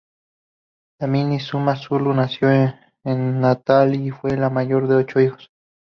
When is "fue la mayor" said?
4.09-4.87